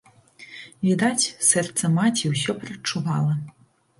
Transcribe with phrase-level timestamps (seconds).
[0.87, 3.37] Відаць, сэрца маці ўсё прадчувала.